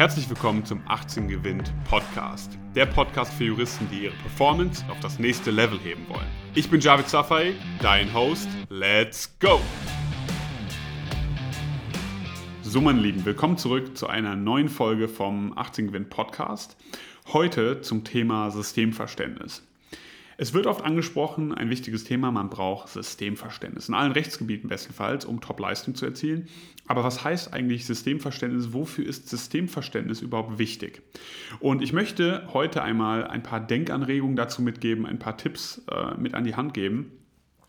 Herzlich 0.00 0.30
willkommen 0.30 0.64
zum 0.64 0.80
18 0.88 1.28
Gewinnt 1.28 1.74
Podcast. 1.84 2.56
Der 2.74 2.86
Podcast 2.86 3.34
für 3.34 3.44
Juristen, 3.44 3.86
die 3.92 4.04
ihre 4.04 4.14
Performance 4.14 4.82
auf 4.88 4.98
das 5.00 5.18
nächste 5.18 5.50
Level 5.50 5.78
heben 5.78 6.08
wollen. 6.08 6.26
Ich 6.54 6.70
bin 6.70 6.80
Javid 6.80 7.06
Safai, 7.06 7.52
dein 7.82 8.10
Host. 8.14 8.48
Let's 8.70 9.38
go! 9.40 9.60
So, 12.62 12.80
meine 12.80 12.98
Lieben, 12.98 13.26
willkommen 13.26 13.58
zurück 13.58 13.94
zu 13.94 14.06
einer 14.06 14.36
neuen 14.36 14.70
Folge 14.70 15.06
vom 15.06 15.52
18 15.58 15.88
Gewinnt 15.88 16.08
Podcast. 16.08 16.78
Heute 17.34 17.82
zum 17.82 18.02
Thema 18.02 18.50
Systemverständnis. 18.50 19.69
Es 20.40 20.54
wird 20.54 20.66
oft 20.66 20.82
angesprochen, 20.82 21.52
ein 21.52 21.68
wichtiges 21.68 22.04
Thema, 22.04 22.30
man 22.30 22.48
braucht 22.48 22.88
Systemverständnis. 22.88 23.90
In 23.90 23.94
allen 23.94 24.12
Rechtsgebieten 24.12 24.70
bestenfalls, 24.70 25.26
um 25.26 25.42
Top-Leistung 25.42 25.94
zu 25.94 26.06
erzielen. 26.06 26.48
Aber 26.86 27.04
was 27.04 27.22
heißt 27.22 27.52
eigentlich 27.52 27.84
Systemverständnis? 27.84 28.72
Wofür 28.72 29.04
ist 29.04 29.28
Systemverständnis 29.28 30.22
überhaupt 30.22 30.58
wichtig? 30.58 31.02
Und 31.58 31.82
ich 31.82 31.92
möchte 31.92 32.48
heute 32.54 32.82
einmal 32.82 33.26
ein 33.26 33.42
paar 33.42 33.60
Denkanregungen 33.60 34.34
dazu 34.34 34.62
mitgeben, 34.62 35.04
ein 35.04 35.18
paar 35.18 35.36
Tipps 35.36 35.82
äh, 35.90 36.18
mit 36.18 36.32
an 36.32 36.44
die 36.44 36.56
Hand 36.56 36.72
geben 36.72 37.12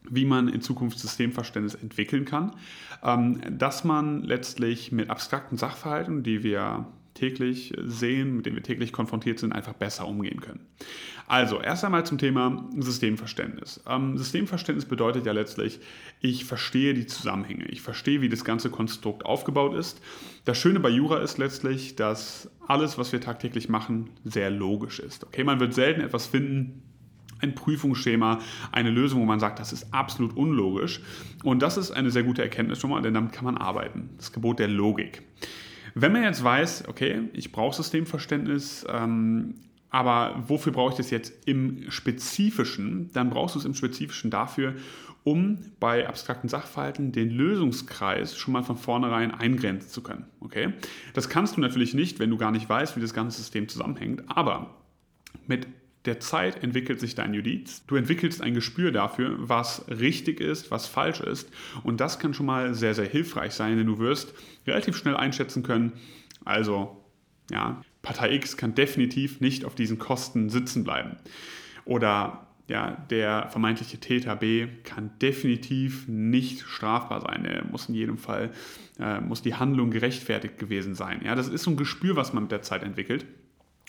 wie 0.10 0.26
man 0.26 0.48
in 0.48 0.62
Zukunft 0.62 0.98
Systemverständnis 0.98 1.76
entwickeln 1.76 2.26
kann, 2.26 2.56
ähm, 3.04 3.40
dass 3.52 3.84
man 3.84 4.24
letztlich 4.24 4.92
mit 4.92 5.12
abstrakten 5.12 5.58
Sachverhalten, 5.58 6.24
die 6.24 6.42
wir 6.42 6.88
täglich 7.14 7.74
sehen, 7.84 8.36
mit 8.36 8.46
denen 8.46 8.56
wir 8.56 8.64
täglich 8.64 8.92
konfrontiert 8.92 9.40
sind, 9.40 9.54
einfach 9.54 9.74
besser 9.74 10.08
umgehen 10.08 10.42
können. 10.42 10.66
Also, 11.28 11.62
erst 11.62 11.86
einmal 11.86 12.06
zum 12.06 12.18
Thema 12.18 12.68
Systemverständnis. 12.78 13.82
Ähm, 13.88 14.18
Systemverständnis 14.18 14.86
bedeutet 14.86 15.26
ja 15.26 15.32
letztlich, 15.32 15.80
ich 16.20 16.46
verstehe 16.46 16.94
die 16.94 17.06
Zusammenhänge, 17.06 17.66
ich 17.66 17.82
verstehe, 17.82 18.22
wie 18.22 18.30
das 18.30 18.44
ganze 18.44 18.70
Konstrukt 18.70 19.26
aufgebaut 19.26 19.76
ist. 19.76 20.02
Das 20.46 20.58
Schöne 20.58 20.80
bei 20.80 20.90
Jura 20.90 21.20
ist 21.20 21.38
letztlich, 21.38 21.96
dass 21.96 22.50
alles, 22.68 22.98
was 22.98 23.12
wir 23.12 23.22
tagtäglich 23.22 23.70
machen, 23.70 24.10
sehr 24.24 24.50
logisch 24.50 25.00
ist. 25.00 25.26
Okay, 25.26 25.44
man 25.44 25.60
wird 25.60 25.74
selten 25.74 26.02
etwas 26.02 26.26
finden, 26.26 26.84
ein 27.42 27.56
Prüfungsschema, 27.56 28.40
eine 28.72 28.90
Lösung, 28.90 29.22
wo 29.22 29.26
man 29.26 29.40
sagt, 29.40 29.60
das 29.60 29.74
ist 29.74 29.94
absolut 29.94 30.36
unlogisch. 30.36 31.02
Und 31.44 31.62
das 31.62 31.78
ist 31.78 31.92
eine 31.92 32.12
sehr 32.12 32.24
gute 32.24 32.42
Erkenntnis 32.42 32.80
schon 32.80 32.90
mal, 32.90 33.02
denn 33.02 33.14
damit 33.14 33.32
kann 33.32 33.46
man 33.46 33.58
arbeiten. 33.58 34.10
Das 34.18 34.32
Gebot 34.32 34.60
der 34.60 34.68
Logik. 34.68 35.24
Wenn 35.96 36.12
man 36.12 36.24
jetzt 36.24 36.44
weiß, 36.44 36.88
okay, 36.88 37.30
ich 37.34 37.52
brauche 37.52 37.76
Systemverständnis, 37.76 38.86
ähm, 38.90 39.56
aber 39.90 40.44
wofür 40.48 40.72
brauche 40.72 40.92
ich 40.92 40.98
das 40.98 41.10
jetzt 41.10 41.34
im 41.46 41.92
Spezifischen? 41.92 43.12
Dann 43.14 43.30
brauchst 43.30 43.56
du 43.56 43.60
es 43.60 43.66
im 43.66 43.74
Spezifischen 43.74 44.32
dafür, 44.32 44.76
um 45.24 45.60
bei 45.80 46.08
abstrakten 46.08 46.50
Sachverhalten 46.50 47.12
den 47.12 47.30
Lösungskreis 47.30 48.38
schon 48.38 48.54
mal 48.54 48.64
von 48.64 48.78
vornherein 48.78 49.32
eingrenzen 49.32 49.90
zu 49.90 50.02
können. 50.02 50.26
Okay? 50.40 50.74
Das 51.14 51.30
kannst 51.30 51.58
du 51.58 51.62
natürlich 51.62 51.94
nicht, 51.94 52.20
wenn 52.20 52.30
du 52.30 52.38
gar 52.38 52.52
nicht 52.52 52.68
weißt, 52.68 52.96
wie 52.96 53.02
das 53.02 53.14
ganze 53.14 53.38
System 53.38 53.68
zusammenhängt, 53.68 54.24
aber 54.28 54.78
mit 55.46 55.68
der 56.06 56.20
Zeit 56.20 56.64
entwickelt 56.64 57.00
sich 57.00 57.16
dein 57.16 57.34
Judiz. 57.34 57.84
Du 57.86 57.96
entwickelst 57.96 58.42
ein 58.42 58.54
Gespür 58.54 58.92
dafür, 58.92 59.36
was 59.38 59.86
richtig 59.88 60.40
ist, 60.40 60.72
was 60.72 60.88
falsch 60.88 61.20
ist. 61.20 61.50
Und 61.84 62.02
das 62.02 62.18
kann 62.18 62.34
schon 62.34 62.48
mal 62.48 62.74
sehr, 62.74 62.96
sehr 62.96 63.06
hilfreich 63.06 63.54
sein, 63.54 63.78
denn 63.78 63.88
du 63.88 64.00
wirst 64.00 64.34
relativ 64.66 64.98
schnell 64.98 65.16
einschätzen 65.16 65.64
können, 65.64 65.94
also 66.44 66.98
ja, 67.52 67.82
Partei 68.02 68.34
X 68.34 68.58
kann 68.58 68.74
definitiv 68.74 69.42
nicht 69.42 69.66
auf 69.66 69.76
diesen 69.76 70.00
Kosten 70.00 70.50
sitzen 70.50 70.84
bleiben. 70.84 71.18
Oder 71.86 72.48
ja, 72.68 72.92
der 73.10 73.50
vermeintliche 73.50 74.00
Täter 74.00 74.36
B 74.36 74.68
kann 74.84 75.12
definitiv 75.22 76.08
nicht 76.08 76.62
strafbar 76.62 77.22
sein. 77.22 77.46
Er 77.46 77.66
muss 77.66 77.90
in 77.90 77.96
jedem 77.96 78.18
Fall, 78.18 78.52
äh, 79.00 79.20
muss 79.20 79.42
die 79.42 79.56
Handlung 79.56 79.92
gerechtfertigt 79.92 80.58
gewesen 80.58 80.96
sein. 80.96 81.22
Ja, 81.24 81.36
das 81.36 81.48
ist 81.50 81.64
so 81.64 81.72
ein 81.72 81.78
Gespür, 81.78 82.16
was 82.16 82.34
man 82.34 82.44
mit 82.44 82.52
der 82.52 82.62
Zeit 82.62 82.84
entwickelt. 82.84 83.26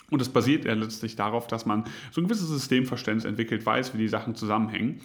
Und 0.09 0.21
es 0.21 0.29
basiert 0.29 0.65
ja 0.65 0.73
letztlich 0.73 1.15
darauf, 1.15 1.47
dass 1.47 1.65
man 1.65 1.85
so 2.11 2.21
ein 2.21 2.25
gewisses 2.25 2.49
Systemverständnis 2.49 3.25
entwickelt, 3.25 3.65
weiß, 3.65 3.93
wie 3.93 3.99
die 3.99 4.07
Sachen 4.07 4.35
zusammenhängen. 4.35 4.99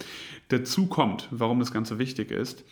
Dazu 0.49 0.87
kommt, 0.87 1.27
warum 1.31 1.59
das 1.59 1.71
Ganze 1.71 1.99
wichtig 1.99 2.31
ist, 2.31 2.63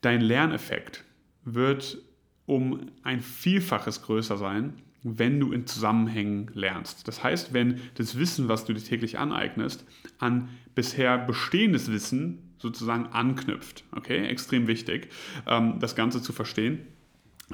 dein 0.00 0.20
Lerneffekt 0.20 1.04
wird 1.44 1.98
um 2.46 2.90
ein 3.02 3.20
Vielfaches 3.20 4.02
größer 4.02 4.36
sein, 4.36 4.74
wenn 5.02 5.40
du 5.40 5.52
in 5.52 5.66
Zusammenhängen 5.66 6.50
lernst. 6.54 7.08
Das 7.08 7.24
heißt, 7.24 7.52
wenn 7.52 7.80
das 7.96 8.18
Wissen, 8.18 8.48
was 8.48 8.64
du 8.64 8.72
dir 8.72 8.82
täglich 8.82 9.18
aneignest, 9.18 9.84
an 10.18 10.48
bisher 10.74 11.18
bestehendes 11.18 11.90
Wissen 11.90 12.54
sozusagen 12.58 13.06
anknüpft. 13.06 13.84
Okay, 13.90 14.24
extrem 14.26 14.68
wichtig, 14.68 15.08
ähm, 15.46 15.80
das 15.80 15.96
Ganze 15.96 16.22
zu 16.22 16.32
verstehen. 16.32 16.86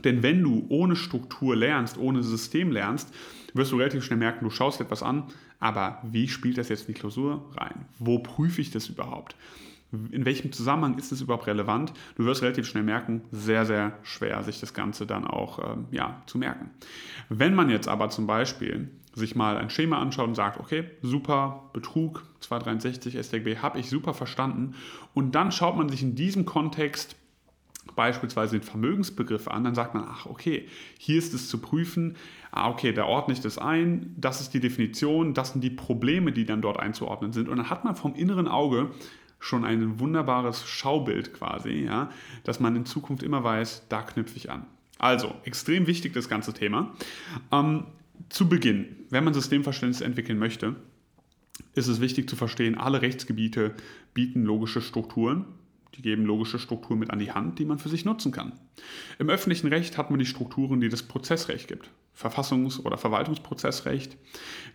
Denn 0.04 0.22
wenn 0.22 0.42
du 0.42 0.66
ohne 0.68 0.96
Struktur 0.96 1.56
lernst, 1.56 1.98
ohne 1.98 2.22
System 2.22 2.70
lernst, 2.70 3.12
wirst 3.54 3.72
du 3.72 3.76
relativ 3.76 4.04
schnell 4.04 4.18
merken, 4.18 4.44
du 4.44 4.50
schaust 4.50 4.80
etwas 4.80 5.02
an, 5.02 5.24
aber 5.60 6.02
wie 6.04 6.28
spielt 6.28 6.58
das 6.58 6.68
jetzt 6.68 6.88
in 6.88 6.94
die 6.94 7.00
Klausur 7.00 7.50
rein? 7.56 7.86
Wo 7.98 8.18
prüfe 8.18 8.60
ich 8.60 8.70
das 8.70 8.88
überhaupt? 8.88 9.36
In 9.90 10.26
welchem 10.26 10.52
Zusammenhang 10.52 10.98
ist 10.98 11.12
es 11.12 11.22
überhaupt 11.22 11.46
relevant? 11.46 11.94
Du 12.16 12.26
wirst 12.26 12.42
relativ 12.42 12.66
schnell 12.66 12.82
merken, 12.82 13.22
sehr, 13.32 13.64
sehr 13.64 13.98
schwer, 14.02 14.42
sich 14.42 14.60
das 14.60 14.74
Ganze 14.74 15.06
dann 15.06 15.26
auch 15.26 15.58
ähm, 15.58 15.86
ja, 15.90 16.22
zu 16.26 16.36
merken. 16.36 16.70
Wenn 17.30 17.54
man 17.54 17.70
jetzt 17.70 17.88
aber 17.88 18.10
zum 18.10 18.26
Beispiel 18.26 18.90
sich 19.14 19.34
mal 19.34 19.56
ein 19.56 19.70
Schema 19.70 19.98
anschaut 19.98 20.28
und 20.28 20.34
sagt, 20.34 20.60
okay, 20.60 20.84
super, 21.00 21.70
Betrug 21.72 22.24
263 22.40 23.18
StGB 23.18 23.56
habe 23.58 23.80
ich 23.80 23.88
super 23.88 24.12
verstanden 24.12 24.74
und 25.14 25.34
dann 25.34 25.52
schaut 25.52 25.76
man 25.76 25.88
sich 25.88 26.02
in 26.02 26.14
diesem 26.14 26.44
Kontext 26.44 27.16
beispielsweise 27.94 28.58
den 28.58 28.66
Vermögensbegriff 28.66 29.48
an, 29.48 29.64
dann 29.64 29.74
sagt 29.74 29.94
man, 29.94 30.04
ach 30.08 30.26
okay, 30.26 30.68
hier 30.98 31.18
ist 31.18 31.34
es 31.34 31.48
zu 31.48 31.58
prüfen, 31.58 32.16
ah 32.50 32.68
okay, 32.70 32.92
da 32.92 33.04
ordne 33.04 33.34
ich 33.34 33.40
das 33.40 33.58
ein, 33.58 34.14
das 34.16 34.40
ist 34.40 34.54
die 34.54 34.60
Definition, 34.60 35.34
das 35.34 35.52
sind 35.52 35.62
die 35.62 35.70
Probleme, 35.70 36.32
die 36.32 36.44
dann 36.44 36.62
dort 36.62 36.78
einzuordnen 36.78 37.32
sind. 37.32 37.48
Und 37.48 37.58
dann 37.58 37.70
hat 37.70 37.84
man 37.84 37.96
vom 37.96 38.14
inneren 38.14 38.48
Auge 38.48 38.90
schon 39.40 39.64
ein 39.64 40.00
wunderbares 40.00 40.66
Schaubild 40.66 41.34
quasi, 41.34 41.84
ja, 41.84 42.10
dass 42.44 42.60
man 42.60 42.74
in 42.76 42.86
Zukunft 42.86 43.22
immer 43.22 43.44
weiß, 43.44 43.86
da 43.88 44.02
knüpfe 44.02 44.36
ich 44.36 44.50
an. 44.50 44.66
Also, 44.98 45.34
extrem 45.44 45.86
wichtig 45.86 46.12
das 46.12 46.28
ganze 46.28 46.52
Thema. 46.52 46.92
Ähm, 47.52 47.84
zu 48.28 48.48
Beginn, 48.48 48.96
wenn 49.10 49.22
man 49.22 49.32
Systemverständnis 49.32 50.00
entwickeln 50.00 50.38
möchte, 50.38 50.74
ist 51.74 51.86
es 51.86 52.00
wichtig 52.00 52.28
zu 52.28 52.34
verstehen, 52.34 52.76
alle 52.76 53.00
Rechtsgebiete 53.00 53.74
bieten 54.12 54.44
logische 54.44 54.80
Strukturen 54.80 55.44
die 55.94 56.02
geben 56.02 56.24
logische 56.24 56.58
Strukturen 56.58 56.98
mit 56.98 57.10
an 57.10 57.18
die 57.18 57.32
Hand, 57.32 57.58
die 57.58 57.64
man 57.64 57.78
für 57.78 57.88
sich 57.88 58.04
nutzen 58.04 58.32
kann. 58.32 58.52
Im 59.18 59.30
öffentlichen 59.30 59.68
Recht 59.68 59.98
hat 59.98 60.10
man 60.10 60.18
die 60.18 60.26
Strukturen, 60.26 60.80
die 60.80 60.88
das 60.88 61.02
Prozessrecht 61.02 61.68
gibt. 61.68 61.90
Verfassungs- 62.16 62.80
oder 62.80 62.98
Verwaltungsprozessrecht. 62.98 64.16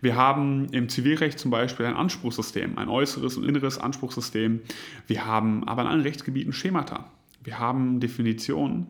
Wir 0.00 0.16
haben 0.16 0.68
im 0.72 0.88
Zivilrecht 0.88 1.38
zum 1.38 1.50
Beispiel 1.50 1.86
ein 1.86 1.96
Anspruchssystem, 1.96 2.78
ein 2.78 2.88
äußeres 2.88 3.36
und 3.36 3.44
inneres 3.44 3.78
Anspruchssystem. 3.78 4.60
Wir 5.06 5.26
haben 5.26 5.64
aber 5.64 5.82
in 5.82 5.88
allen 5.88 6.00
Rechtsgebieten 6.00 6.52
Schemata. 6.52 7.10
Wir 7.42 7.58
haben 7.58 8.00
Definitionen 8.00 8.86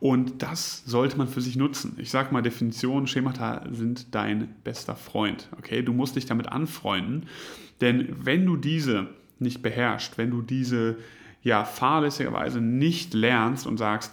und 0.00 0.42
das 0.42 0.82
sollte 0.86 1.18
man 1.18 1.28
für 1.28 1.42
sich 1.42 1.56
nutzen. 1.56 1.96
Ich 1.98 2.10
sage 2.10 2.32
mal, 2.32 2.40
Definitionen, 2.40 3.06
Schemata 3.06 3.66
sind 3.70 4.14
dein 4.14 4.54
bester 4.64 4.96
Freund. 4.96 5.50
Okay, 5.58 5.82
du 5.82 5.92
musst 5.92 6.16
dich 6.16 6.24
damit 6.24 6.48
anfreunden, 6.48 7.26
denn 7.82 8.08
wenn 8.24 8.46
du 8.46 8.56
diese 8.56 9.08
nicht 9.38 9.60
beherrschst, 9.60 10.16
wenn 10.16 10.30
du 10.30 10.40
diese 10.40 10.96
ja 11.42 11.64
fahrlässigerweise 11.64 12.60
nicht 12.60 13.14
lernst 13.14 13.66
und 13.66 13.76
sagst, 13.76 14.12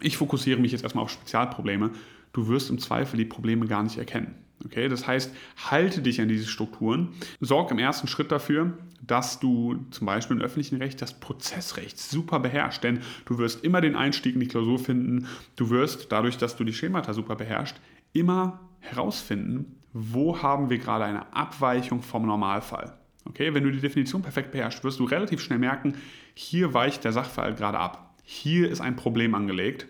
ich 0.00 0.16
fokussiere 0.16 0.60
mich 0.60 0.72
jetzt 0.72 0.82
erstmal 0.82 1.04
auf 1.04 1.10
Spezialprobleme, 1.10 1.90
du 2.32 2.48
wirst 2.48 2.70
im 2.70 2.78
Zweifel 2.78 3.16
die 3.16 3.24
Probleme 3.24 3.66
gar 3.66 3.82
nicht 3.82 3.98
erkennen. 3.98 4.34
Okay, 4.64 4.88
das 4.88 5.06
heißt, 5.06 5.32
halte 5.70 6.02
dich 6.02 6.20
an 6.20 6.28
diese 6.28 6.48
Strukturen, 6.48 7.10
sorg 7.40 7.70
im 7.70 7.78
ersten 7.78 8.08
Schritt 8.08 8.32
dafür, 8.32 8.76
dass 9.00 9.38
du 9.38 9.86
zum 9.92 10.06
Beispiel 10.06 10.36
im 10.36 10.42
öffentlichen 10.42 10.76
Recht 10.76 11.00
das 11.00 11.20
Prozessrecht 11.20 11.98
super 11.98 12.40
beherrschst, 12.40 12.82
denn 12.82 13.00
du 13.24 13.38
wirst 13.38 13.62
immer 13.62 13.80
den 13.80 13.94
Einstieg 13.94 14.34
in 14.34 14.40
die 14.40 14.48
Klausur 14.48 14.80
finden, 14.80 15.28
du 15.54 15.70
wirst 15.70 16.10
dadurch, 16.10 16.38
dass 16.38 16.56
du 16.56 16.64
die 16.64 16.72
Schemata 16.72 17.12
super 17.12 17.36
beherrschst, 17.36 17.80
immer 18.12 18.60
herausfinden, 18.80 19.76
wo 19.92 20.42
haben 20.42 20.70
wir 20.70 20.78
gerade 20.78 21.04
eine 21.04 21.32
Abweichung 21.32 22.02
vom 22.02 22.26
Normalfall. 22.26 22.97
Okay, 23.28 23.52
wenn 23.54 23.64
du 23.64 23.70
die 23.70 23.80
Definition 23.80 24.22
perfekt 24.22 24.52
beherrschst, 24.52 24.82
wirst 24.84 24.98
du 24.98 25.04
relativ 25.04 25.40
schnell 25.40 25.58
merken, 25.58 25.94
hier 26.34 26.74
weicht 26.74 27.04
der 27.04 27.12
Sachverhalt 27.12 27.56
gerade 27.56 27.78
ab. 27.78 28.14
Hier 28.24 28.70
ist 28.70 28.80
ein 28.80 28.96
Problem 28.96 29.34
angelegt 29.34 29.86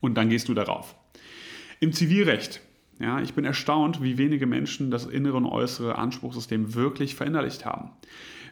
und 0.00 0.14
dann 0.14 0.28
gehst 0.28 0.48
du 0.48 0.54
darauf. 0.54 0.94
Im 1.80 1.92
Zivilrecht, 1.92 2.60
ja, 2.98 3.20
ich 3.20 3.34
bin 3.34 3.44
erstaunt, 3.44 4.02
wie 4.02 4.18
wenige 4.18 4.46
Menschen 4.46 4.90
das 4.90 5.06
innere 5.06 5.36
und 5.36 5.46
äußere 5.46 5.96
Anspruchssystem 5.98 6.74
wirklich 6.74 7.14
verinnerlicht 7.14 7.64
haben. 7.64 7.90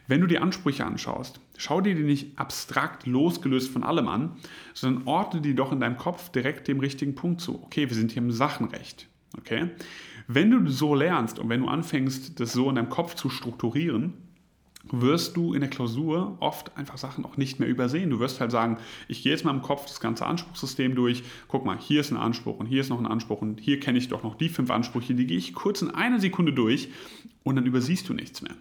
Wenn 0.07 0.21
du 0.21 0.27
die 0.27 0.37
Ansprüche 0.37 0.85
anschaust, 0.85 1.39
schau 1.57 1.81
dir 1.81 1.95
die 1.95 2.03
nicht 2.03 2.37
abstrakt 2.37 3.07
losgelöst 3.07 3.71
von 3.71 3.83
allem 3.83 4.07
an, 4.07 4.37
sondern 4.73 5.07
ordne 5.07 5.41
die 5.41 5.55
doch 5.55 5.71
in 5.71 5.79
deinem 5.79 5.97
Kopf 5.97 6.29
direkt 6.29 6.67
dem 6.67 6.79
richtigen 6.79 7.15
Punkt 7.15 7.41
zu. 7.41 7.63
Okay, 7.63 7.89
wir 7.89 7.95
sind 7.95 8.11
hier 8.11 8.21
im 8.21 8.31
Sachenrecht. 8.31 9.07
Okay? 9.37 9.69
Wenn 10.27 10.51
du 10.51 10.67
so 10.69 10.95
lernst 10.95 11.39
und 11.39 11.49
wenn 11.49 11.61
du 11.61 11.67
anfängst, 11.67 12.39
das 12.39 12.53
so 12.53 12.69
in 12.69 12.75
deinem 12.75 12.89
Kopf 12.89 13.15
zu 13.15 13.29
strukturieren, 13.29 14.13
wirst 14.91 15.35
du 15.35 15.53
in 15.53 15.61
der 15.61 15.69
Klausur 15.69 16.37
oft 16.39 16.77
einfach 16.77 16.97
Sachen 16.97 17.25
auch 17.25 17.37
nicht 17.37 17.59
mehr 17.59 17.67
übersehen. 17.67 18.09
Du 18.09 18.19
wirst 18.19 18.39
halt 18.39 18.51
sagen, 18.51 18.77
ich 19.07 19.23
gehe 19.23 19.31
jetzt 19.31 19.43
mal 19.43 19.51
im 19.51 19.61
Kopf 19.61 19.85
das 19.85 19.99
ganze 19.99 20.25
Anspruchssystem 20.25 20.95
durch, 20.95 21.23
guck 21.47 21.65
mal, 21.65 21.77
hier 21.77 22.01
ist 22.01 22.11
ein 22.11 22.17
Anspruch 22.17 22.59
und 22.59 22.67
hier 22.67 22.81
ist 22.81 22.89
noch 22.89 22.99
ein 22.99 23.07
Anspruch 23.07 23.41
und 23.41 23.59
hier 23.59 23.79
kenne 23.79 23.97
ich 23.97 24.09
doch 24.09 24.23
noch 24.23 24.35
die 24.35 24.49
fünf 24.49 24.69
Ansprüche, 24.69 25.15
die 25.15 25.27
gehe 25.27 25.37
ich 25.37 25.53
kurz 25.53 25.81
in 25.81 25.91
einer 25.91 26.19
Sekunde 26.19 26.53
durch 26.53 26.89
und 27.43 27.55
dann 27.55 27.65
übersiehst 27.65 28.07
du 28.09 28.13
nichts 28.13 28.41
mehr. 28.41 28.55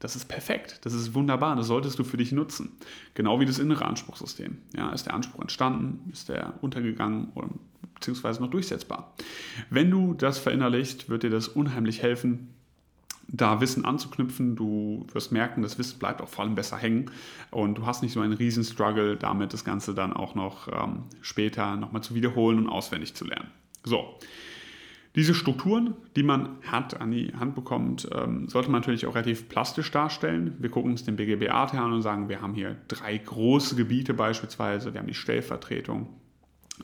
Das 0.00 0.16
ist 0.16 0.26
perfekt, 0.26 0.80
das 0.82 0.94
ist 0.94 1.14
wunderbar, 1.14 1.56
das 1.56 1.66
solltest 1.66 1.98
du 1.98 2.04
für 2.04 2.16
dich 2.16 2.32
nutzen. 2.32 2.72
Genau 3.14 3.38
wie 3.38 3.44
das 3.44 3.58
innere 3.58 3.84
Anspruchssystem. 3.84 4.58
Ja, 4.74 4.90
ist 4.92 5.04
der 5.04 5.14
Anspruch 5.14 5.42
entstanden, 5.42 6.10
ist 6.10 6.30
der 6.30 6.54
untergegangen 6.62 7.28
oder 7.34 7.50
beziehungsweise 8.00 8.42
noch 8.42 8.50
durchsetzbar. 8.50 9.14
Wenn 9.68 9.90
du 9.90 10.14
das 10.14 10.38
verinnerlichst, 10.38 11.08
wird 11.08 11.22
dir 11.22 11.30
das 11.30 11.48
unheimlich 11.48 12.02
helfen, 12.02 12.48
da 13.28 13.60
Wissen 13.60 13.84
anzuknüpfen. 13.84 14.56
Du 14.56 15.06
wirst 15.12 15.30
merken, 15.30 15.62
das 15.62 15.78
Wissen 15.78 15.98
bleibt 15.98 16.20
auch 16.20 16.28
vor 16.28 16.44
allem 16.44 16.54
besser 16.54 16.76
hängen 16.76 17.10
und 17.50 17.78
du 17.78 17.86
hast 17.86 18.02
nicht 18.02 18.12
so 18.12 18.20
einen 18.20 18.32
riesen 18.32 18.64
Struggle 18.64 19.16
damit, 19.16 19.52
das 19.52 19.64
Ganze 19.64 19.94
dann 19.94 20.12
auch 20.12 20.34
noch 20.34 20.68
ähm, 20.68 21.04
später 21.20 21.76
nochmal 21.76 22.02
zu 22.02 22.14
wiederholen 22.14 22.58
und 22.58 22.68
auswendig 22.68 23.14
zu 23.14 23.24
lernen. 23.24 23.50
So, 23.84 24.16
diese 25.16 25.34
Strukturen, 25.34 25.94
die 26.14 26.22
man 26.22 26.50
hat, 26.66 27.00
an 27.00 27.10
die 27.10 27.34
Hand 27.34 27.54
bekommt, 27.54 28.08
ähm, 28.12 28.48
sollte 28.48 28.70
man 28.70 28.80
natürlich 28.80 29.06
auch 29.06 29.14
relativ 29.14 29.48
plastisch 29.48 29.90
darstellen. 29.90 30.54
Wir 30.58 30.70
gucken 30.70 30.92
uns 30.92 31.04
den 31.04 31.16
BGB-AT 31.16 31.74
an 31.74 31.92
und 31.92 32.02
sagen, 32.02 32.28
wir 32.28 32.40
haben 32.40 32.54
hier 32.54 32.76
drei 32.86 33.18
große 33.18 33.74
Gebiete 33.74 34.14
beispielsweise. 34.14 34.92
Wir 34.92 35.00
haben 35.00 35.08
die 35.08 35.14
Stellvertretung, 35.14 36.08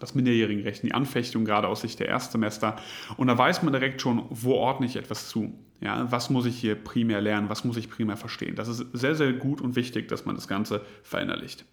das 0.00 0.14
Minderjährigenrecht, 0.14 0.82
die 0.82 0.94
Anfechtung, 0.94 1.44
gerade 1.44 1.68
aus 1.68 1.80
Sicht 1.80 2.00
der 2.00 2.08
Erstsemester. 2.08 2.76
Und 3.16 3.28
da 3.28 3.36
weiß 3.36 3.62
man 3.62 3.72
direkt 3.72 4.00
schon, 4.00 4.24
wo 4.30 4.52
ordne 4.54 4.86
ich 4.86 4.96
etwas 4.96 5.28
zu. 5.28 5.58
Ja, 5.80 6.10
was 6.10 6.30
muss 6.30 6.46
ich 6.46 6.56
hier 6.58 6.74
primär 6.74 7.20
lernen, 7.20 7.48
was 7.48 7.64
muss 7.64 7.76
ich 7.76 7.90
primär 7.90 8.16
verstehen. 8.16 8.54
Das 8.56 8.68
ist 8.68 8.86
sehr, 8.92 9.14
sehr 9.14 9.32
gut 9.34 9.60
und 9.60 9.76
wichtig, 9.76 10.08
dass 10.08 10.24
man 10.24 10.34
das 10.34 10.48
Ganze 10.48 10.82
verinnerlicht. 11.02 11.64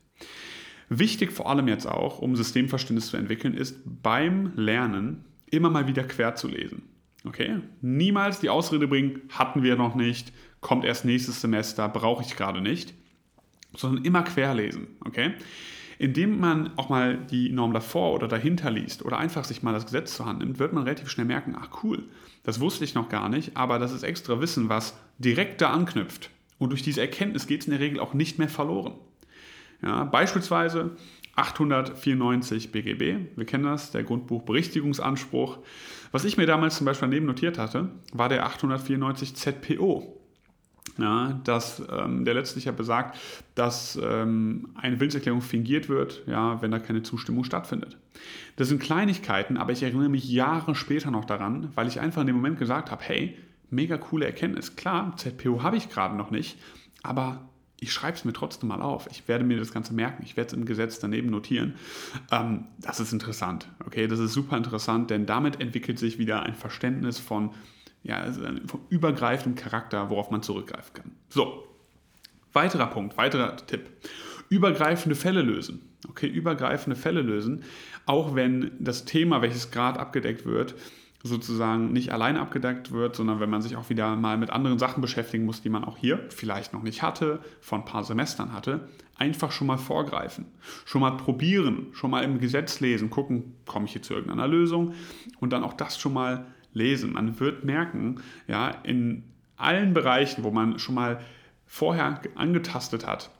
Wichtig 0.89 1.31
vor 1.31 1.49
allem 1.49 1.67
jetzt 1.67 1.87
auch, 1.87 2.19
um 2.19 2.35
Systemverständnis 2.35 3.07
zu 3.07 3.17
entwickeln, 3.17 3.53
ist 3.53 3.77
beim 3.85 4.51
Lernen 4.55 5.23
immer 5.49 5.69
mal 5.69 5.87
wieder 5.87 6.03
quer 6.03 6.35
zu 6.35 6.47
lesen. 6.47 6.83
Okay? 7.25 7.59
Niemals 7.81 8.39
die 8.39 8.49
Ausrede 8.49 8.87
bringen, 8.87 9.21
hatten 9.29 9.63
wir 9.63 9.75
noch 9.75 9.95
nicht, 9.95 10.33
kommt 10.59 10.83
erst 10.83 11.05
nächstes 11.05 11.41
Semester, 11.41 11.87
brauche 11.87 12.23
ich 12.23 12.35
gerade 12.35 12.61
nicht, 12.61 12.93
sondern 13.75 14.03
immer 14.03 14.23
quer 14.23 14.53
lesen. 14.53 14.87
Okay? 15.05 15.33
Indem 15.99 16.39
man 16.39 16.77
auch 16.77 16.89
mal 16.89 17.17
die 17.17 17.49
Norm 17.49 17.73
davor 17.73 18.13
oder 18.13 18.27
dahinter 18.27 18.71
liest 18.71 19.03
oder 19.03 19.17
einfach 19.17 19.43
sich 19.43 19.63
mal 19.63 19.73
das 19.73 19.85
Gesetz 19.85 20.15
zur 20.15 20.25
Hand 20.25 20.39
nimmt, 20.39 20.59
wird 20.59 20.73
man 20.73 20.83
relativ 20.83 21.09
schnell 21.09 21.27
merken, 21.27 21.55
ach 21.59 21.83
cool, 21.83 22.03
das 22.43 22.59
wusste 22.59 22.83
ich 22.83 22.95
noch 22.95 23.09
gar 23.09 23.29
nicht, 23.29 23.55
aber 23.55 23.79
das 23.79 23.91
ist 23.91 24.03
extra 24.03 24.39
Wissen, 24.41 24.69
was 24.69 24.97
direkt 25.17 25.61
da 25.61 25.71
anknüpft. 25.71 26.29
Und 26.57 26.69
durch 26.69 26.83
diese 26.83 27.01
Erkenntnis 27.01 27.47
geht 27.47 27.61
es 27.61 27.67
in 27.67 27.71
der 27.71 27.79
Regel 27.79 27.99
auch 27.99 28.13
nicht 28.13 28.39
mehr 28.39 28.49
verloren. 28.49 28.93
Ja, 29.81 30.05
beispielsweise 30.05 30.91
894 31.35 32.71
BGB, 32.71 33.35
wir 33.35 33.45
kennen 33.45 33.65
das, 33.65 33.91
der 33.91 34.03
Grundbuchberichtigungsanspruch. 34.03 35.57
Was 36.11 36.25
ich 36.25 36.37
mir 36.37 36.45
damals 36.45 36.77
zum 36.77 36.85
Beispiel 36.85 37.09
daneben 37.09 37.25
notiert 37.25 37.57
hatte, 37.57 37.89
war 38.13 38.29
der 38.29 38.45
894 38.45 39.35
ZPO. 39.35 40.22
Ja, 40.99 41.39
dass, 41.43 41.81
ähm, 41.91 42.23
der 42.23 42.35
letztlich 42.35 42.65
ja 42.65 42.71
besagt, 42.71 43.17
dass 43.55 43.99
ähm, 44.01 44.69
eine 44.75 44.99
Willenserklärung 44.99 45.41
fingiert 45.41 45.89
wird, 45.89 46.21
ja, 46.27 46.61
wenn 46.61 46.69
da 46.69 46.77
keine 46.77 47.01
Zustimmung 47.01 47.43
stattfindet. 47.43 47.97
Das 48.57 48.67
sind 48.67 48.79
Kleinigkeiten, 48.79 49.57
aber 49.57 49.71
ich 49.71 49.81
erinnere 49.81 50.09
mich 50.09 50.29
Jahre 50.29 50.75
später 50.75 51.09
noch 51.09 51.25
daran, 51.25 51.69
weil 51.73 51.87
ich 51.87 51.99
einfach 51.99 52.21
in 52.21 52.27
dem 52.27 52.35
Moment 52.35 52.59
gesagt 52.59 52.91
habe, 52.91 53.03
hey, 53.03 53.35
mega 53.71 53.97
coole 53.97 54.25
Erkenntnis. 54.25 54.75
Klar, 54.75 55.17
ZPO 55.17 55.63
habe 55.63 55.77
ich 55.77 55.89
gerade 55.89 56.15
noch 56.15 56.29
nicht, 56.29 56.59
aber 57.01 57.41
ich 57.83 57.91
schreibe 57.91 58.15
es 58.15 58.23
mir 58.23 58.31
trotzdem 58.31 58.69
mal 58.69 58.81
auf. 58.81 59.07
Ich 59.11 59.27
werde 59.27 59.43
mir 59.43 59.57
das 59.57 59.73
Ganze 59.73 59.93
merken. 59.93 60.23
Ich 60.23 60.37
werde 60.37 60.47
es 60.47 60.53
im 60.53 60.65
Gesetz 60.65 60.99
daneben 60.99 61.29
notieren. 61.29 61.75
Ähm, 62.31 62.65
das 62.79 63.01
ist 63.01 63.11
interessant. 63.11 63.67
Okay, 63.85 64.07
das 64.07 64.19
ist 64.19 64.31
super 64.31 64.55
interessant, 64.55 65.09
denn 65.09 65.25
damit 65.25 65.59
entwickelt 65.59 65.99
sich 65.99 66.17
wieder 66.17 66.43
ein 66.43 66.53
Verständnis 66.53 67.19
von, 67.19 67.49
ja, 68.03 68.17
also 68.17 68.41
vom 68.67 68.81
übergreifenden 68.89 69.55
Charakter, 69.61 70.09
worauf 70.09 70.29
man 70.29 70.43
zurückgreifen 70.43 70.93
kann. 70.93 71.11
So, 71.29 71.67
weiterer 72.51 72.87
Punkt, 72.87 73.17
weiterer 73.17 73.55
Tipp. 73.55 73.89
Übergreifende 74.49 75.15
Fälle 75.15 75.41
lösen. 75.41 75.89
Okay, 76.09 76.27
übergreifende 76.27 76.97
Fälle 76.97 77.21
lösen, 77.21 77.63
auch 78.05 78.35
wenn 78.35 78.71
das 78.77 79.05
Thema, 79.05 79.41
welches 79.41 79.71
gerade 79.71 79.99
abgedeckt 79.99 80.45
wird, 80.45 80.75
sozusagen 81.23 81.93
nicht 81.93 82.11
alleine 82.11 82.41
abgedeckt 82.41 82.91
wird, 82.91 83.15
sondern 83.15 83.39
wenn 83.39 83.49
man 83.49 83.61
sich 83.61 83.77
auch 83.77 83.89
wieder 83.89 84.13
mal 84.17 84.37
mit 84.37 84.49
anderen 84.49 84.77
Sachen 84.77 84.99
beschäftigen 84.99 85.45
muss, 85.45 85.61
die 85.61 85.69
man 85.69 85.85
auch 85.85 85.95
hier 85.95 86.19
vielleicht 86.29 86.73
noch 86.73 86.83
nicht 86.83 87.01
hatte, 87.01 87.39
vor 87.61 87.77
ein 87.77 87.85
paar 87.85 88.03
Semestern 88.03 88.51
hatte, 88.51 88.89
einfach 89.15 89.53
schon 89.53 89.67
mal 89.67 89.77
vorgreifen, 89.77 90.45
schon 90.83 90.99
mal 90.99 91.11
probieren, 91.11 91.87
schon 91.93 92.11
mal 92.11 92.25
im 92.25 92.39
Gesetz 92.39 92.81
lesen, 92.81 93.09
gucken, 93.09 93.55
komme 93.65 93.85
ich 93.85 93.93
hier 93.93 94.01
zu 94.01 94.13
irgendeiner 94.13 94.49
Lösung 94.49 94.93
und 95.39 95.53
dann 95.53 95.63
auch 95.63 95.73
das 95.73 95.97
schon 95.97 96.13
mal 96.13 96.45
lesen. 96.73 97.13
Man 97.13 97.39
wird 97.39 97.63
merken, 97.63 98.21
ja, 98.47 98.69
in 98.69 99.23
allen 99.57 99.93
Bereichen, 99.93 100.43
wo 100.43 100.51
man 100.51 100.79
schon 100.79 100.95
mal 100.95 101.21
vorher 101.65 102.21
angetastet 102.35 103.07
hat, 103.07 103.31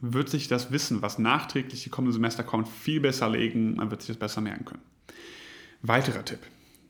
wird 0.00 0.28
sich 0.28 0.48
das 0.48 0.70
Wissen, 0.70 1.02
was 1.02 1.18
nachträglich 1.18 1.82
die 1.84 1.90
kommenden 1.90 2.12
Semester 2.12 2.42
kommt, 2.42 2.68
viel 2.68 3.00
besser 3.00 3.30
legen, 3.30 3.76
man 3.76 3.90
wird 3.90 4.02
sich 4.02 4.08
das 4.08 4.18
besser 4.18 4.40
merken 4.40 4.64
können. 4.64 4.82
Weiterer 5.82 6.24
Tipp. 6.24 6.40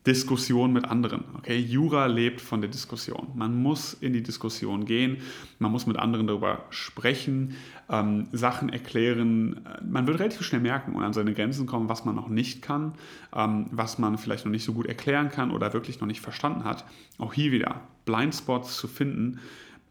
Diskussion 0.06 0.72
mit 0.72 0.84
anderen. 0.84 1.24
Okay, 1.38 1.58
Jura 1.58 2.06
lebt 2.06 2.42
von 2.42 2.60
der 2.60 2.68
Diskussion. 2.68 3.28
Man 3.34 3.56
muss 3.56 3.94
in 3.94 4.12
die 4.12 4.22
Diskussion 4.22 4.84
gehen, 4.84 5.18
man 5.58 5.72
muss 5.72 5.86
mit 5.86 5.96
anderen 5.96 6.26
darüber 6.26 6.66
sprechen, 6.68 7.56
ähm, 7.88 8.28
Sachen 8.30 8.68
erklären. 8.68 9.66
Man 9.82 10.06
wird 10.06 10.20
relativ 10.20 10.42
schnell 10.42 10.60
merken 10.60 10.94
und 10.94 11.02
an 11.02 11.14
seine 11.14 11.32
Grenzen 11.32 11.66
kommen, 11.66 11.88
was 11.88 12.04
man 12.04 12.14
noch 12.14 12.28
nicht 12.28 12.60
kann, 12.60 12.92
ähm, 13.34 13.66
was 13.70 13.98
man 13.98 14.18
vielleicht 14.18 14.44
noch 14.44 14.52
nicht 14.52 14.64
so 14.64 14.74
gut 14.74 14.86
erklären 14.86 15.30
kann 15.30 15.50
oder 15.50 15.72
wirklich 15.72 16.00
noch 16.00 16.06
nicht 16.06 16.20
verstanden 16.20 16.64
hat. 16.64 16.84
Auch 17.16 17.32
hier 17.32 17.50
wieder 17.50 17.80
Blindspots 18.04 18.76
zu 18.76 18.88
finden, 18.88 19.40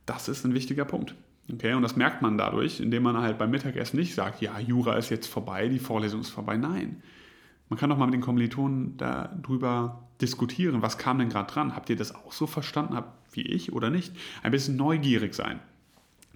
das 0.06 0.28
ist 0.28 0.46
ein 0.46 0.54
wichtiger 0.54 0.86
Punkt. 0.86 1.16
Okay, 1.52 1.74
und 1.74 1.82
das 1.82 1.96
merkt 1.96 2.22
man 2.22 2.38
dadurch, 2.38 2.80
indem 2.80 3.04
man 3.04 3.18
halt 3.18 3.38
beim 3.38 3.52
Mittagessen 3.52 4.00
nicht 4.00 4.14
sagt, 4.16 4.42
ja, 4.42 4.58
Jura 4.60 4.96
ist 4.96 5.10
jetzt 5.10 5.28
vorbei, 5.28 5.68
die 5.68 5.80
Vorlesung 5.80 6.22
ist 6.22 6.30
vorbei. 6.30 6.56
Nein, 6.56 7.02
man 7.70 7.80
kann 7.80 7.90
doch 7.90 7.98
mal 7.98 8.06
mit 8.06 8.14
den 8.14 8.22
Kommilitonen 8.22 8.98
darüber 8.98 10.08
diskutieren, 10.22 10.82
was 10.82 10.98
kam 10.98 11.20
denn 11.20 11.30
gerade 11.30 11.52
dran? 11.52 11.76
Habt 11.76 11.90
ihr 11.90 11.96
das 11.96 12.14
auch 12.14 12.32
so 12.32 12.48
verstanden 12.48 13.02
wie 13.32 13.42
ich 13.42 13.74
oder 13.74 13.90
nicht? 13.90 14.14
Ein 14.42 14.52
bisschen 14.52 14.76
neugierig 14.76 15.34
sein. 15.34 15.60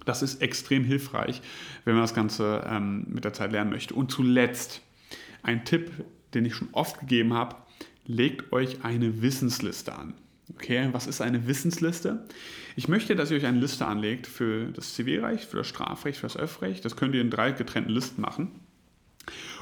Das 0.04 0.22
ist 0.22 0.40
extrem 0.40 0.84
hilfreich, 0.84 1.42
wenn 1.84 1.94
man 1.94 2.02
das 2.02 2.14
Ganze 2.14 2.64
ähm, 2.68 3.06
mit 3.08 3.24
der 3.24 3.32
Zeit 3.34 3.52
lernen 3.52 3.70
möchte. 3.70 3.94
Und 3.94 4.10
zuletzt 4.10 4.82
ein 5.42 5.64
Tipp, 5.64 5.90
den 6.34 6.44
ich 6.44 6.54
schon 6.54 6.68
oft 6.72 7.00
gegeben 7.00 7.34
habe, 7.34 7.56
legt 8.06 8.52
euch 8.52 8.84
eine 8.84 9.22
Wissensliste 9.22 9.94
an. 9.94 10.14
Okay, 10.54 10.88
was 10.92 11.06
ist 11.06 11.20
eine 11.20 11.46
Wissensliste? 11.46 12.26
Ich 12.74 12.88
möchte, 12.88 13.14
dass 13.14 13.30
ihr 13.30 13.36
euch 13.36 13.46
eine 13.46 13.60
Liste 13.60 13.86
anlegt 13.86 14.26
für 14.26 14.72
das 14.72 14.94
Zivilrecht, 14.94 15.44
für 15.44 15.58
das 15.58 15.66
Strafrecht, 15.66 16.18
für 16.18 16.26
das 16.26 16.36
Öffrecht. 16.36 16.84
Das 16.84 16.96
könnt 16.96 17.14
ihr 17.14 17.20
in 17.20 17.30
drei 17.30 17.52
getrennten 17.52 17.92
Listen 17.92 18.22
machen. 18.22 18.52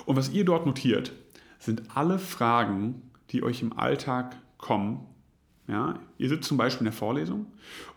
Und 0.05 0.15
was 0.15 0.31
ihr 0.31 0.45
dort 0.45 0.65
notiert, 0.65 1.13
sind 1.59 1.83
alle 1.95 2.19
Fragen, 2.19 3.03
die 3.31 3.43
euch 3.43 3.63
im 3.63 3.77
Alltag 3.79 4.37
kommen. 4.59 5.07
Ja, 5.69 5.99
ihr 6.19 6.29
sitzt 6.29 6.49
zum 6.49 6.57
Beispiel 6.57 6.87
in 6.87 6.93
der 6.93 6.99
Vorlesung 6.99 7.47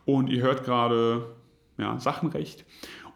und 0.06 0.28
ihr 0.28 0.42
hört 0.42 0.66
gerade 0.66 1.36
ja, 1.78 2.00
Sachenrecht 2.00 2.66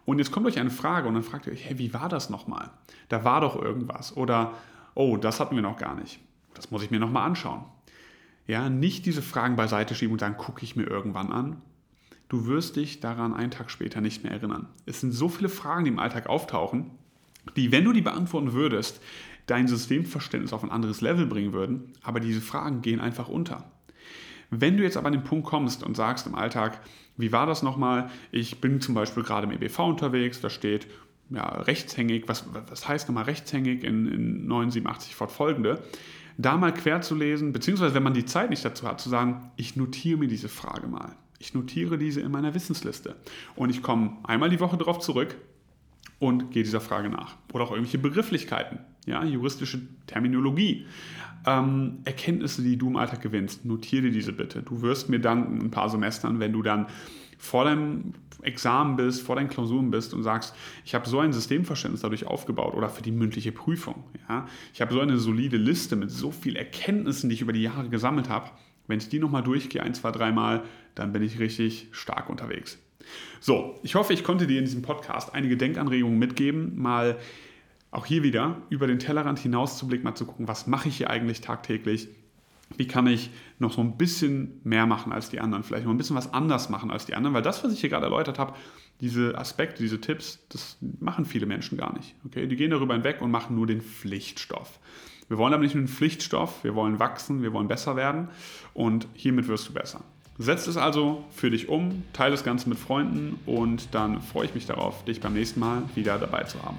und 0.04 0.18
jetzt 0.18 0.32
kommt 0.32 0.46
euch 0.46 0.58
eine 0.58 0.70
Frage 0.70 1.08
und 1.08 1.14
dann 1.14 1.22
fragt 1.22 1.46
ihr 1.46 1.52
euch, 1.52 1.64
hey, 1.64 1.78
wie 1.78 1.94
war 1.94 2.08
das 2.08 2.30
nochmal? 2.30 2.70
Da 3.08 3.24
war 3.24 3.40
doch 3.40 3.60
irgendwas 3.60 4.16
oder 4.16 4.52
oh, 4.94 5.16
das 5.16 5.40
hatten 5.40 5.56
wir 5.56 5.62
noch 5.62 5.78
gar 5.78 5.94
nicht. 5.94 6.20
Das 6.54 6.70
muss 6.70 6.82
ich 6.82 6.90
mir 6.90 7.00
nochmal 7.00 7.26
anschauen. 7.26 7.64
Ja, 8.46 8.68
nicht 8.68 9.06
diese 9.06 9.22
Fragen 9.22 9.56
beiseite 9.56 9.94
schieben 9.94 10.12
und 10.12 10.18
sagen, 10.20 10.36
gucke 10.36 10.62
ich 10.62 10.76
mir 10.76 10.84
irgendwann 10.84 11.32
an. 11.32 11.62
Du 12.28 12.46
wirst 12.46 12.76
dich 12.76 13.00
daran 13.00 13.34
einen 13.34 13.50
Tag 13.50 13.70
später 13.70 14.00
nicht 14.00 14.22
mehr 14.22 14.32
erinnern. 14.32 14.68
Es 14.86 15.00
sind 15.00 15.12
so 15.12 15.28
viele 15.28 15.48
Fragen, 15.48 15.84
die 15.84 15.90
im 15.90 15.98
Alltag 15.98 16.28
auftauchen, 16.28 16.90
die, 17.56 17.72
wenn 17.72 17.84
du 17.84 17.92
die 17.92 18.00
beantworten 18.00 18.52
würdest, 18.52 19.00
dein 19.46 19.68
Systemverständnis 19.68 20.52
auf 20.52 20.64
ein 20.64 20.70
anderes 20.70 21.00
Level 21.00 21.26
bringen 21.26 21.52
würden, 21.52 21.92
aber 22.02 22.20
diese 22.20 22.40
Fragen 22.40 22.82
gehen 22.82 23.00
einfach 23.00 23.28
unter. 23.28 23.70
Wenn 24.50 24.76
du 24.76 24.82
jetzt 24.82 24.96
aber 24.96 25.08
an 25.08 25.12
den 25.12 25.24
Punkt 25.24 25.46
kommst 25.46 25.82
und 25.82 25.96
sagst 25.96 26.26
im 26.26 26.34
Alltag, 26.34 26.80
wie 27.16 27.32
war 27.32 27.46
das 27.46 27.62
nochmal? 27.62 28.10
Ich 28.30 28.60
bin 28.60 28.80
zum 28.80 28.94
Beispiel 28.94 29.22
gerade 29.22 29.46
im 29.46 29.52
EBV 29.52 29.78
unterwegs, 29.80 30.40
da 30.40 30.50
steht 30.50 30.86
ja, 31.30 31.46
rechtshängig, 31.46 32.24
was, 32.26 32.46
was 32.68 32.86
heißt 32.88 33.08
nochmal 33.08 33.24
rechtshängig 33.24 33.84
in, 33.84 34.06
in 34.06 34.46
987 34.46 35.14
fortfolgende, 35.14 35.82
da 36.36 36.56
mal 36.56 36.74
quer 36.74 37.00
zu 37.00 37.14
lesen, 37.14 37.52
beziehungsweise 37.52 37.94
wenn 37.94 38.02
man 38.02 38.14
die 38.14 38.24
Zeit 38.24 38.50
nicht 38.50 38.64
dazu 38.64 38.86
hat, 38.86 39.00
zu 39.00 39.08
sagen, 39.08 39.50
ich 39.56 39.76
notiere 39.76 40.18
mir 40.18 40.28
diese 40.28 40.48
Frage 40.48 40.86
mal. 40.86 41.16
Ich 41.38 41.54
notiere 41.54 41.98
diese 41.98 42.20
in 42.20 42.30
meiner 42.30 42.54
Wissensliste 42.54 43.16
und 43.54 43.70
ich 43.70 43.82
komme 43.82 44.18
einmal 44.24 44.50
die 44.50 44.60
Woche 44.60 44.76
darauf 44.76 44.98
zurück 44.98 45.36
und 46.18 46.50
gehe 46.50 46.62
dieser 46.62 46.80
Frage 46.80 47.10
nach. 47.10 47.36
Oder 47.52 47.64
auch 47.64 47.70
irgendwelche 47.70 47.98
Begrifflichkeiten, 47.98 48.78
ja, 49.06 49.24
juristische 49.24 49.80
Terminologie. 50.06 50.86
Ähm, 51.46 51.98
Erkenntnisse, 52.04 52.62
die 52.62 52.76
du 52.76 52.88
im 52.88 52.96
Alltag 52.96 53.20
gewinnst, 53.20 53.64
notiere 53.64 54.04
dir 54.04 54.12
diese 54.12 54.32
bitte. 54.32 54.62
Du 54.62 54.82
wirst 54.82 55.08
mir 55.08 55.18
danken 55.18 55.56
in 55.58 55.66
ein 55.66 55.70
paar 55.70 55.90
Semestern, 55.90 56.40
wenn 56.40 56.52
du 56.52 56.62
dann 56.62 56.86
vor 57.38 57.64
deinem 57.64 58.14
Examen 58.42 58.96
bist, 58.96 59.22
vor 59.22 59.36
deinen 59.36 59.48
Klausuren 59.48 59.90
bist 59.90 60.14
und 60.14 60.22
sagst, 60.22 60.54
ich 60.84 60.94
habe 60.94 61.08
so 61.08 61.20
ein 61.20 61.32
Systemverständnis 61.32 62.02
dadurch 62.02 62.26
aufgebaut 62.26 62.74
oder 62.74 62.88
für 62.88 63.02
die 63.02 63.12
mündliche 63.12 63.52
Prüfung. 63.52 64.04
Ja? 64.28 64.46
Ich 64.72 64.80
habe 64.80 64.92
so 64.92 65.00
eine 65.00 65.18
solide 65.18 65.56
Liste 65.56 65.96
mit 65.96 66.10
so 66.10 66.30
vielen 66.30 66.56
Erkenntnissen, 66.56 67.28
die 67.28 67.34
ich 67.34 67.42
über 67.42 67.52
die 67.52 67.62
Jahre 67.62 67.88
gesammelt 67.88 68.28
habe. 68.28 68.50
Wenn 68.86 68.98
ich 68.98 69.08
die 69.08 69.18
nochmal 69.18 69.42
durchgehe, 69.42 69.82
ein, 69.82 69.94
zwei, 69.94 70.10
dreimal, 70.10 70.62
dann 70.94 71.12
bin 71.12 71.22
ich 71.22 71.38
richtig 71.38 71.88
stark 71.92 72.28
unterwegs. 72.28 72.78
So, 73.40 73.78
ich 73.82 73.94
hoffe, 73.94 74.12
ich 74.12 74.24
konnte 74.24 74.46
dir 74.46 74.58
in 74.58 74.64
diesem 74.64 74.82
Podcast 74.82 75.34
einige 75.34 75.56
Denkanregungen 75.56 76.18
mitgeben, 76.18 76.80
mal 76.80 77.18
auch 77.94 78.06
hier 78.06 78.22
wieder 78.22 78.56
über 78.70 78.86
den 78.86 78.98
Tellerrand 78.98 79.38
hinaus 79.38 79.78
zu 79.78 79.86
blicken, 79.86 80.04
mal 80.04 80.14
zu 80.14 80.26
gucken, 80.26 80.48
was 80.48 80.66
mache 80.66 80.88
ich 80.88 80.96
hier 80.96 81.10
eigentlich 81.10 81.40
tagtäglich, 81.40 82.08
wie 82.76 82.86
kann 82.86 83.06
ich 83.06 83.30
noch 83.58 83.72
so 83.72 83.80
ein 83.80 83.96
bisschen 83.96 84.60
mehr 84.64 84.86
machen 84.86 85.12
als 85.12 85.30
die 85.30 85.40
anderen, 85.40 85.62
vielleicht 85.62 85.84
noch 85.84 85.92
ein 85.92 85.98
bisschen 85.98 86.16
was 86.16 86.32
anders 86.32 86.70
machen 86.70 86.90
als 86.90 87.06
die 87.06 87.14
anderen, 87.14 87.34
weil 87.34 87.42
das, 87.42 87.62
was 87.62 87.72
ich 87.72 87.80
hier 87.80 87.90
gerade 87.90 88.06
erläutert 88.06 88.38
habe, 88.38 88.54
diese 89.00 89.38
Aspekte, 89.38 89.82
diese 89.82 90.00
Tipps, 90.00 90.44
das 90.48 90.76
machen 91.00 91.24
viele 91.24 91.46
Menschen 91.46 91.78
gar 91.78 91.92
nicht. 91.94 92.14
Okay? 92.26 92.46
Die 92.46 92.56
gehen 92.56 92.70
darüber 92.70 92.94
hinweg 92.94 93.20
und 93.20 93.30
machen 93.30 93.54
nur 93.54 93.66
den 93.66 93.80
Pflichtstoff. 93.80 94.80
Wir 95.28 95.38
wollen 95.38 95.54
aber 95.54 95.62
nicht 95.62 95.74
nur 95.74 95.84
den 95.84 95.88
Pflichtstoff, 95.88 96.64
wir 96.64 96.74
wollen 96.74 96.98
wachsen, 96.98 97.42
wir 97.42 97.52
wollen 97.52 97.68
besser 97.68 97.96
werden 97.96 98.28
und 98.72 99.06
hiermit 99.14 99.46
wirst 99.48 99.68
du 99.68 99.72
besser. 99.72 100.02
Setz 100.36 100.66
es 100.66 100.76
also 100.76 101.24
für 101.30 101.50
dich 101.50 101.68
um, 101.68 102.02
teile 102.12 102.32
das 102.32 102.42
Ganze 102.42 102.68
mit 102.68 102.78
Freunden 102.78 103.38
und 103.46 103.94
dann 103.94 104.20
freue 104.20 104.46
ich 104.46 104.54
mich 104.54 104.66
darauf, 104.66 105.04
dich 105.04 105.20
beim 105.20 105.34
nächsten 105.34 105.60
Mal 105.60 105.84
wieder 105.94 106.18
dabei 106.18 106.42
zu 106.42 106.60
haben. 106.62 106.78